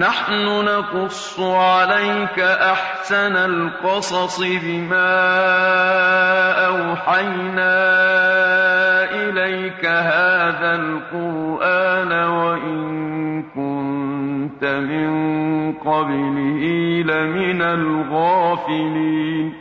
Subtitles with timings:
[0.00, 5.12] نحن نقص عليك أحسن القصص بما
[6.66, 7.76] أوحينا
[9.12, 12.80] إليك هذا القرآن وإن
[13.42, 15.10] كنت من
[15.72, 16.62] قبله
[17.02, 19.54] لمن الغافلين.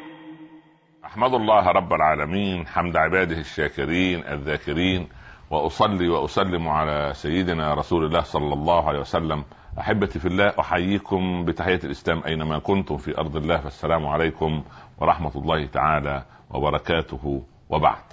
[1.05, 5.07] أحمد الله رب العالمين حمد عباده الشاكرين الذاكرين
[5.51, 9.43] وأصلي وأسلم على سيدنا رسول الله صلى الله عليه وسلم
[9.79, 14.63] أحبتي في الله أحييكم بتحية الإسلام أينما كنتم في أرض الله فالسلام عليكم
[14.97, 18.03] ورحمة الله تعالى وبركاته وبعد.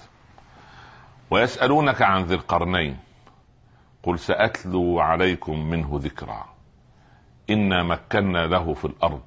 [1.30, 2.96] ويسألونك عن ذي القرنين
[4.02, 6.44] قل سأتلو عليكم منه ذكرا.
[7.50, 9.22] إنا مكنا له في الأرض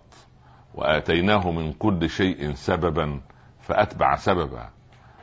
[0.73, 3.21] وآتيناه من كل شيء سببا
[3.61, 4.69] فأتبع سببا.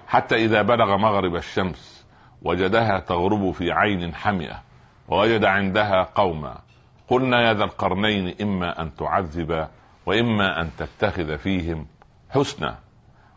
[0.07, 2.07] حتى إذا بلغ مغرب الشمس
[2.43, 4.63] وجدها تغرب في عين حمئة
[5.09, 6.59] ووجد عندها قوما
[7.09, 9.69] قلنا يا ذا القرنين إما أن تعذب
[10.07, 11.87] وإما أن تتخذ فيهم
[12.31, 12.79] حسنا.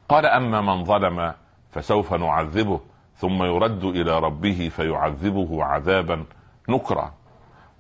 [0.09, 1.33] قال أما من ظلم
[1.71, 2.79] فسوف نعذبه
[3.16, 6.25] ثم يرد إلى ربه فيعذبه عذابا
[6.69, 7.13] نكرا.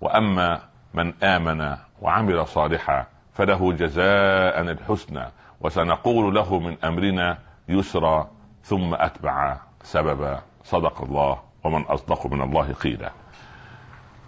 [0.01, 0.59] وأما
[0.93, 5.25] من آمن وعمل صالحا فله جزاء الحسنى
[5.61, 7.37] وسنقول له من أمرنا
[7.69, 8.29] يسرا
[8.63, 10.41] ثم أتبع سببا.
[10.63, 13.11] صدق الله ومن أصدق من الله قيلا.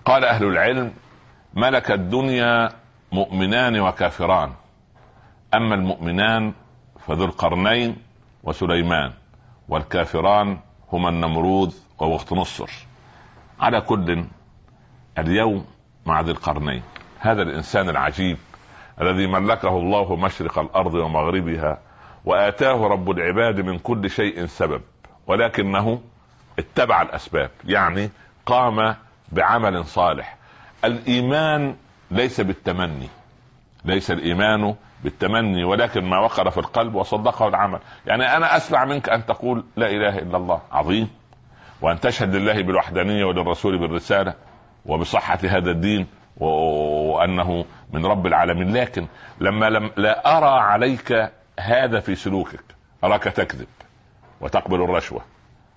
[0.05, 0.93] قال أهل العلم
[1.53, 2.69] ملك الدنيا
[3.11, 4.51] مؤمنان وكافران.
[5.53, 6.53] أما المؤمنان
[6.99, 7.95] فذو القرنين
[8.43, 9.11] وسليمان
[9.69, 10.57] والكافران
[10.91, 12.69] هما النمروذ ووقت نصر.
[13.59, 14.25] على كل
[15.17, 15.65] اليوم
[16.05, 16.83] مع ذي القرنين.
[17.19, 18.37] هذا الإنسان العجيب
[19.01, 21.79] الذي ملكه الله مشرق الأرض ومغربها
[22.25, 24.81] وآتاه رب العباد من كل شيء سبب
[25.27, 26.01] ولكنه
[26.59, 28.09] اتبع الأسباب يعني
[28.45, 28.95] قام
[29.31, 30.40] بعمل صالح.
[30.85, 31.75] الإيمان
[32.11, 33.09] ليس بالتمني
[33.85, 37.79] ليس الإيمان بالتمني ولكن ما وقر في القلب وصدقه العمل.
[38.05, 41.09] يعني أنا أسمع منك أن تقول لا إله إلا الله عظيم.
[41.81, 44.33] وأن تشهد لله بالوحدانية وللرسول بالرسالة
[44.85, 48.73] وبصحة هذا الدين وأنه من رب العالمين.
[48.73, 49.07] لكن
[49.39, 52.63] لما لم لا أرى عليك هذا في سلوكك
[53.03, 53.67] أراك تكذب
[54.41, 55.21] وتقبل الرشوة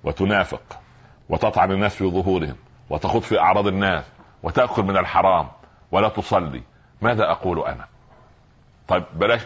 [0.04, 0.80] وتنافق
[1.28, 2.56] وتطعن الناس في ظهورهم
[2.90, 4.04] وتخوض في أعراض الناس
[4.44, 5.48] وتأكل من الحرام
[5.90, 6.62] ولا تصلي.
[7.02, 7.84] ماذا أقول أنا؟
[8.88, 9.40] طيب بلاش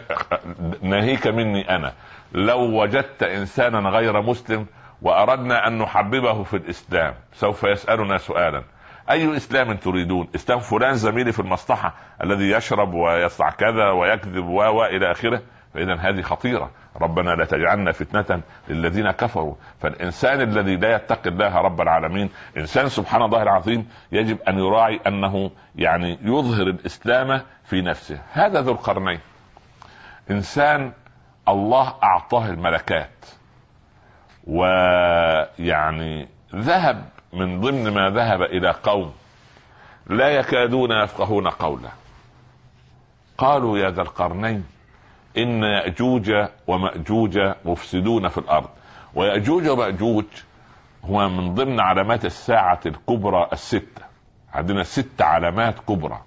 [0.81, 1.93] ناهيك مني أنا.
[2.31, 4.65] لو وجدت إنسانا غير مسلم
[5.01, 8.63] وأردنا أن نحببه في الإسلام سوف يسألنا سؤالا.
[9.11, 11.93] أي إسلام تريدون؟ إسلام فلان زميلي في المصلحة
[12.23, 15.41] الذي يشرب ويصنع كذا ويكذب و إلى آخره؟
[15.73, 16.71] فاذا هذه خطيرة.
[17.01, 19.55] ربنا لا تجعلنا فتنة للذين كفروا.
[19.79, 25.51] فالإنسان الذي لا يتقي الله رب العالمين إنسان سبحان الله العظيم يجب أن يراعي أنه
[25.75, 28.21] يعني يظهر الإسلام في نفسه.
[28.31, 29.19] هذا ذو القرنين.
[30.31, 30.91] إنسان
[31.47, 33.25] الله أعطاه الملكات.
[34.47, 39.13] ويعني ذهب من ضمن ما ذهب إلى قوم
[40.07, 41.89] لا يكادون يفقهون قولا
[43.37, 44.65] قالوا يا ذا القرنين
[45.37, 46.31] إن يأجوج
[46.67, 48.69] ومأجوج مفسدون في الأرض.
[49.15, 50.25] ويأجوج ومأجوج
[51.05, 54.01] هو من ضمن علامات الساعة الكبرى الستة.
[54.53, 56.21] عندنا ست علامات كبرى.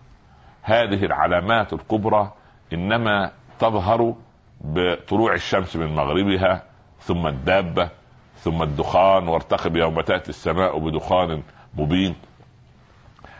[0.63, 2.33] هذه العلامات الكبرى
[2.73, 4.15] إنما تظهر
[4.61, 6.63] بطلوع الشمس من مغربها
[7.01, 7.89] ثم الدابة
[8.37, 11.43] ثم الدخان وارتقب يوم تأتي السماء بدخان
[11.75, 12.15] مبين.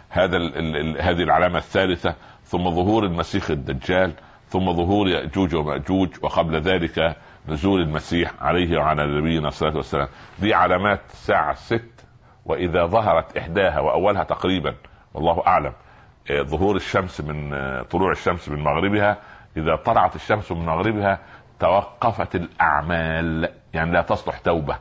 [0.09, 4.13] هذا ال ال هذه العلامة الثالثة ثم ظهور المسيح الدجال
[4.53, 7.17] ثم ظهور يأجوج ومأجوج وقبل ذلك
[7.49, 10.09] نزول المسيح عليه وعلى نبينا الصلاه والسلام
[10.39, 12.07] دي علامات الساعة الست
[12.45, 14.75] وإذا ظهرت إحداها وأولها تقريبا
[15.15, 15.73] والله أعلم
[16.31, 19.17] آه، ظهور الشمس من آه، طلوع الشمس من مغربها
[19.57, 21.19] إذا طلعت الشمس من مغربها
[21.61, 24.79] توقفت الأعمال يعني لا تصلح توبة.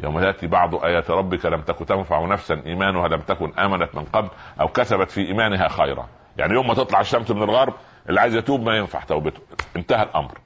[0.00, 4.28] يوم تاتي بعض آيات ربك لم تكن تنفع نفسا إيمانها لم تكن آمنت من قبل
[4.60, 6.08] أو كسبت في إيمانها خيرا.
[6.36, 7.74] يعني يوم ما تطلع الشمس من الغرب
[8.08, 9.40] اللي عايز يتوب ما ينفع توبته.
[9.76, 10.38] انتهى الأمر.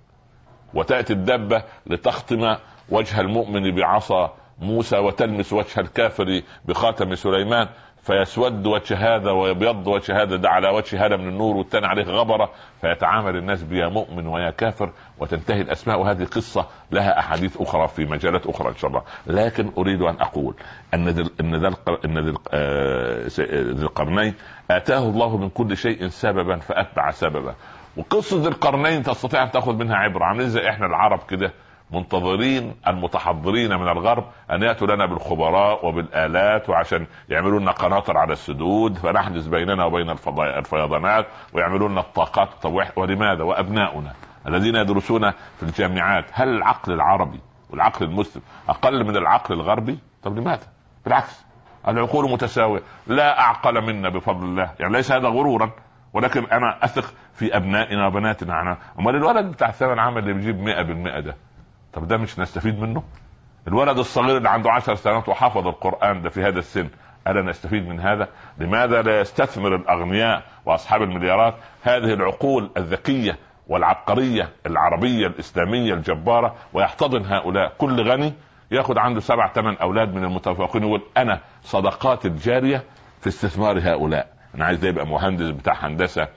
[0.75, 2.57] وتأتي الدبة لتختم
[2.89, 7.69] وجه المؤمن بعصا موسى وتلمس وجه الكافر بخاتم سليمان.
[8.03, 12.50] فيسود وجه هذا ويبيض وجه هذا ده على وجه هذا من النور والثاني عليه غبرة
[12.81, 16.00] فيتعامل الناس بيا مؤمن ويا كافر وتنتهي الأسماء.
[16.00, 19.03] وهذه قصة لها أحاديث أخرى في مجالات أخرى إن شاء الله.
[19.27, 20.55] لكن أريد أن أقول
[20.95, 21.75] أن ذي إن ذا
[22.05, 23.29] إن ذي آه،
[23.83, 24.35] القرنين
[24.71, 27.55] آتاه الله من كل شيء سببا فأتبع سببا
[27.97, 31.53] وقصة ذي القرنين تستطيع أن تأخذ منها عبرة عاملين زي إحنا العرب كده
[31.90, 38.99] منتظرين المتحضرين من الغرب أن يأتوا لنا بالخبراء وبالآلات وعشان يعملوا لنا قناطر على السدود
[38.99, 42.49] فنحجز بيننا وبين الفيضانات ويعملوا لنا الطاقات
[42.96, 44.12] ولماذا؟ وأبناؤنا
[44.46, 46.25] الذين يدرسون في الجامعات.
[46.32, 47.40] هل العقل العربي
[47.70, 50.67] والعقل المسلم أقل من العقل الغربي؟ طب لماذا؟
[51.05, 51.44] بالعكس
[51.88, 52.82] العقول متساوية.
[53.06, 54.70] لا أعقل منا بفضل الله.
[54.81, 55.70] يعني ليس هذا غرورا
[56.12, 58.76] ولكن أنا أثق في أبنائنا وبناتنا.
[58.99, 61.37] أمال الولد بتاع الثانوي العام اللي بيجيب 100% ده؟
[61.99, 63.03] طب ده مش نستفيد منه؟
[63.69, 66.89] الولد الصغير اللي عنده عشر سنوات وحفظ القرآن ده في هذا السن
[67.29, 68.29] ألا نستفيد من هذا؟
[68.59, 77.73] لماذا لا يستثمر الأغنياء وأصحاب المليارات هذه العقول الذكية والعبقرية العربية الإسلامية الجبارة ويحتضن هؤلاء؟
[77.79, 78.33] كل غني
[78.71, 82.85] يأخذ عنده سبع ثمان أولاد من المتفوقين يقول أنا صدقات الجارية
[83.21, 84.29] في استثمار هؤلاء.
[84.55, 86.29] أنا عايز يبقى مهندس بتاع هندسة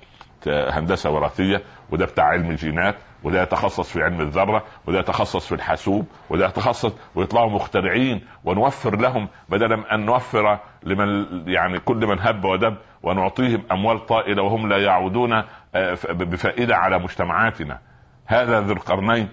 [0.47, 1.61] هندسة وراثية
[1.91, 2.95] وده بتاع علم جينات.
[3.23, 9.27] وده يتخصص في علم الذرة وده يتخصص في الحاسوب وده يتخصص ويطلعوا مخترعين ونوفر لهم
[9.49, 15.33] بدلا أن نوفر لمن يعني كل من هب ودب ونعطيهم أموال طائلة وهم لا يعودون
[15.75, 17.79] آه، بفائدة على مجتمعاتنا.
[18.25, 19.29] هذا ذو القرنين.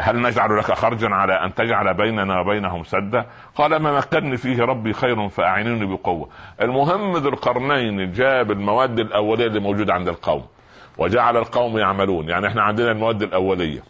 [0.00, 4.92] هل نجعل لك خرجا على أن تجعل بيننا وبينهم سدا؟ قال ما مكنني فيه ربي
[4.92, 6.28] خير فأعينوني بقوة.
[6.60, 10.44] المهم ذو القرنين جاب المواد الأولية اللي موجودة عند القوم.
[10.98, 12.28] وجعل القوم يعملون.
[12.28, 13.82] يعني إحنا عندنا المواد الأولية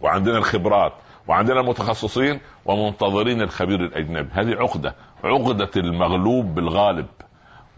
[0.00, 0.92] وعندنا الخبرات
[1.28, 4.28] وعندنا المتخصصين ومنتظرين الخبير الأجنبي.
[4.32, 7.06] هذه عقدة عقدة المغلوب بالغالب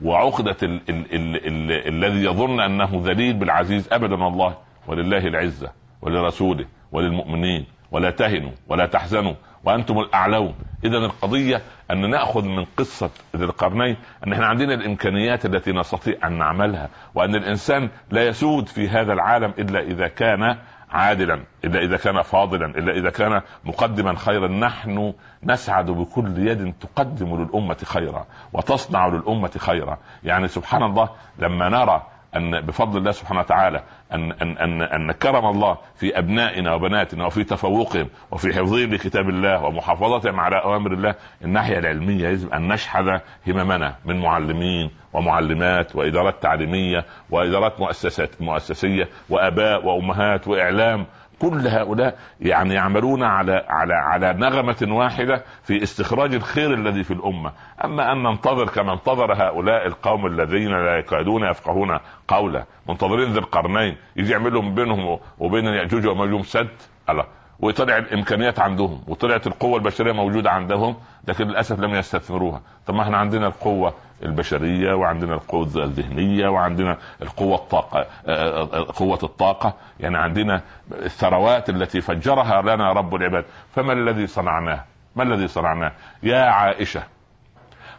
[0.03, 4.57] وعقدة ال ال ال ال الذي يظن أنه ذليل بالعزيز ابدا والله
[4.89, 7.67] ولله العزة ولرسوله وللمؤمنين.
[7.91, 9.35] ولا تهنوا ولا تحزنوا.
[9.65, 10.55] وأنتم الأعلون.
[10.85, 13.97] اذا القضية أن نأخذ من قصة ذي القرنين
[14.27, 19.55] أن إحنا عندنا الإمكانيات التي نستطيع أن نعملها وأن الإنسان لا يسود في هذا العالم
[19.59, 20.57] إلا إذا كان
[20.91, 24.49] عادلا إلا إذا كان فاضلا إلا إذا كان مقدما خيرا.
[24.49, 25.15] نحن
[25.45, 29.99] نسعد بكل يد تقدم للأمة خيرا وتصنع للأمة خيرا.
[30.25, 31.09] يعني سبحان الله
[31.39, 33.83] لما نرى أن بفضل الله سبحانه وتعالى
[34.13, 39.65] أن أن أن أن كرم الله في أبنائنا وبناتنا وفي تفوقهم وفي حفظهم لكتاب الله
[39.65, 41.15] ومحافظتهم على أوامر الله
[41.45, 49.87] الناحية العلمية يجب أن نشحذ هممنا من معلمين ومعلمات وإدارات تعليمية وإدارات مؤسسات مؤسسية وآباء
[49.87, 51.07] وأمهات وإعلام
[51.41, 57.53] كل هؤلاء يعني يعملون على على على نغمة واحدة في استخراج الخير الذي في الأمة،
[57.85, 61.99] أما أن ننتظر كما انتظر هؤلاء القوم الذين لا يكادون يفقهون
[62.29, 66.69] قولا، منتظرين ذي القرنين يجي يعمل لهم بينهم وبين يأجوج ومأجوج سد،
[67.11, 67.25] الله.
[67.61, 70.97] وطلع الإمكانيات عندهم وطلعت القوة البشرية موجودة عندهم
[71.29, 72.61] لكن للأسف لم يستثمروها.
[72.87, 79.75] طب ما إحنا عندنا القوة البشرية وعندنا القوة الذهنية وعندنا القوة الطاقة آه، قوة الطاقة.
[80.01, 80.63] يعني عندنا
[80.93, 83.45] الثروات التي فجرها لنا رب العباد.
[83.75, 84.85] فما الذي صنعناه؟
[85.17, 85.93] ما الذي صنعناه؟
[86.23, 87.03] يا عائشة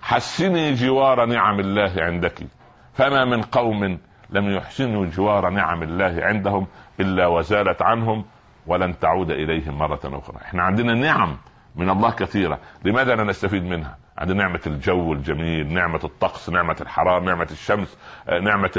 [0.02, 2.40] حسني جوار نعم الله عندك.
[2.94, 4.00] فما من قوم
[4.30, 6.68] لم يحسنوا جوار نعم الله عندهم
[7.00, 8.26] إلا وزالت عنهم
[8.68, 10.38] ولن تعود إليهم مرة أخرى.
[10.42, 11.38] إحنا عندنا نعم
[11.76, 12.60] من الله كثيرة.
[12.86, 17.98] لماذا لا نستفيد منها؟ عندنا نعمة الجو الجميل نعمة الطقس نعمة الحرارة نعمة الشمس
[18.30, 18.72] آه، نعمة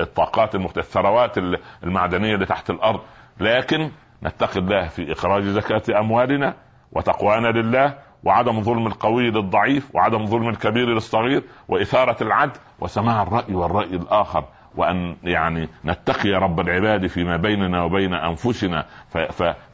[0.00, 1.38] الطاقات المختلفة الثروات
[1.84, 3.00] المعدنية اللي تحت الأرض.
[3.40, 3.90] لكن
[4.22, 6.54] نتقي الله في إخراج زكاة أموالنا
[6.92, 7.94] وتقوانا لله
[8.24, 14.44] وعدم ظلم القوي للضعيف وعدم ظلم الكبير للصغير وإثارة العدل وسماع الرأي والرأي الآخر.
[14.76, 18.86] وأن يعني نتقي رب العباد فيما بيننا وبين أنفسنا.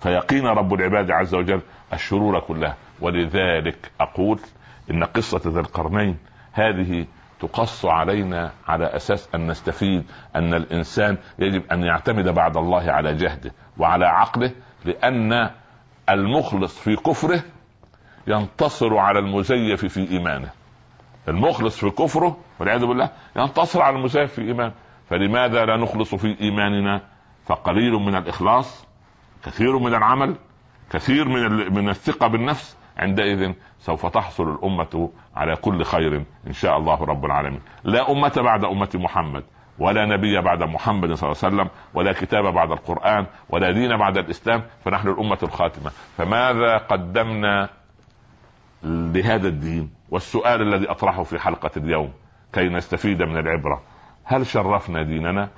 [0.00, 1.60] فيقينا رب العباد عز وجل
[1.92, 2.76] الشرور كلها.
[3.00, 4.38] ولذلك أقول
[4.90, 6.18] إن قصة ذي القرنين
[6.52, 7.06] هذه
[7.40, 10.04] تقص علينا على أساس أن نستفيد
[10.36, 14.52] أن الإنسان يجب أن يعتمد بعد الله على جهده وعلى عقله
[14.84, 15.50] لأن
[16.10, 17.42] المخلص في كفره
[18.26, 20.50] ينتصر على المزيف في إيمانه.
[21.28, 24.72] المخلص في كفره والعياذ بالله ينتصر على المزيف في إيمانه.
[25.10, 27.00] فلماذا لا نخلص في إيماننا؟
[27.46, 28.86] فقليل من الإخلاص
[29.44, 30.36] كثير من العمل
[30.90, 37.04] كثير من من الثقة بالنفس عندئذ سوف تحصل الأمة على كل خير إن شاء الله
[37.04, 37.60] رب العالمين.
[37.84, 39.44] لا أمة بعد أمة محمد
[39.78, 44.18] ولا نبي بعد محمد صلى الله عليه وسلم ولا كتاب بعد القرآن ولا دين بعد
[44.18, 45.90] الإسلام فنحن الأمة الخاتمة.
[46.16, 47.68] فماذا قدمنا
[48.84, 52.12] لهذا الدين؟ والسؤال الذي أطرحه في حلقة اليوم
[52.52, 53.82] كي نستفيد من العبرة.
[54.24, 55.48] هل شرفنا ديننا؟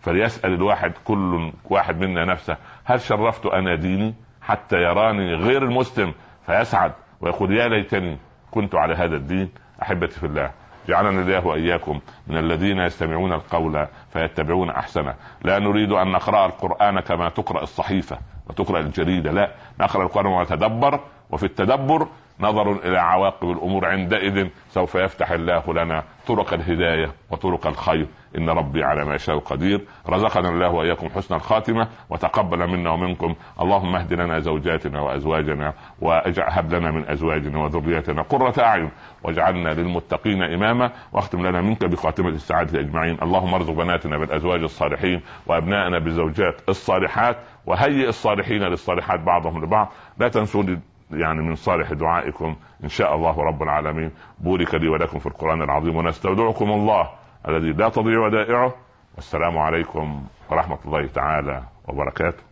[0.00, 6.14] فليسأل الواحد كل واحد منا نفسه هل شرفت أنا ديني حتى يراني غير المسلم
[6.46, 8.18] فيسعد ويقول يا ليتني
[8.50, 9.48] كنت على هذا الدين
[9.82, 10.50] أحبتي في الله
[10.88, 15.14] جعلنا الله وإياكم من الذين يستمعون القول فيتبعون أحسنه.
[15.42, 21.46] لا نريد أن نقرأ القرآن كما تقرأ الصحيفة وتقرأ الجريدة لا نقرأ القرآن ونتدبر وفي
[21.46, 22.08] التدبر
[22.40, 28.06] نظر إلى عواقب الأمور عندئذ سوف يفتح الله لنا طرق الهداية وطرق الخير.
[28.38, 29.80] إن ربي على ما يشاء قدير.
[30.08, 33.34] رزقنا الله وإياكم حسن الخاتمة وتقبل منا ومنكم.
[33.60, 38.90] اللهم اهد لنا زوجاتنا وأزواجنا وهب لنا من أزواجنا وذرياتنا قرة أعين
[39.22, 43.18] واجعلنا للمتقين إماما واختم لنا منك بخاتمة السعادة أجمعين.
[43.22, 47.36] اللهم ارزق بناتنا بالأزواج الصالحين وأبنائنا بالزوجات الصالحات
[47.66, 49.92] وهيئ الصالحين للصالحات بعضهم لبعض.
[50.18, 50.62] لا تنسوا
[51.10, 54.10] يعني من صالح دعائكم إن شاء الله رب العالمين.
[54.38, 57.10] بورك لي ولكم في القرآن العظيم ونستودعكم الله
[57.48, 58.74] الذي لا تضيع ودائعه
[59.14, 62.42] والسلام عليكم ورحمة الله تعالى وبركاته.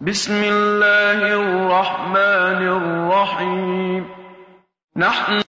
[0.00, 4.06] بسم الله الرحمن الرحيم.
[4.96, 5.40] نحن